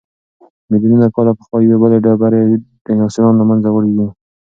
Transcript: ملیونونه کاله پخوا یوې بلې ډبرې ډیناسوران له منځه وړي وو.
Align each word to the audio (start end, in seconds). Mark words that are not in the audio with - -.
ملیونونه 0.69 1.07
کاله 1.15 1.31
پخوا 1.37 1.57
یوې 1.61 1.77
بلې 1.81 1.97
ډبرې 2.05 2.41
ډیناسوران 2.85 3.33
له 3.37 3.45
منځه 3.49 3.69
وړي 3.71 3.91
وو. 3.95 4.07